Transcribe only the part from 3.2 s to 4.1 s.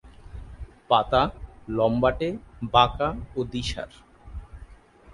ও দ্বিসার।